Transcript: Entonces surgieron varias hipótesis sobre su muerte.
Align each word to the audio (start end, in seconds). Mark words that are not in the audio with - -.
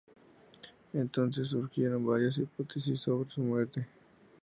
Entonces 0.93 1.49
surgieron 1.49 2.03
varias 2.03 2.35
hipótesis 2.39 2.99
sobre 3.01 3.29
su 3.29 3.39
muerte. 3.41 3.85